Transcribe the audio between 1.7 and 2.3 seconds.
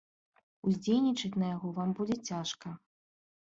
вам будзе